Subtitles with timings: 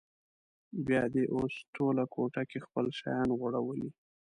[0.85, 3.89] بیا دې اوس ټوله کوټه کې خپل شیان غوړولي.